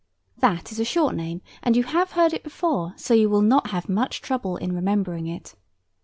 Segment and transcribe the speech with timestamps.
[0.39, 3.67] That is a short name, and you have heard it before, so you will not
[3.69, 5.53] have much trouble in remembering it.